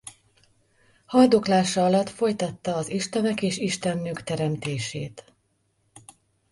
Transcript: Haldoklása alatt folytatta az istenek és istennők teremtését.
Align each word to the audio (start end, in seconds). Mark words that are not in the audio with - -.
Haldoklása 1.05 1.85
alatt 1.85 2.09
folytatta 2.09 2.75
az 2.75 2.89
istenek 2.91 3.41
és 3.41 3.57
istennők 3.57 4.23
teremtését. 4.23 5.33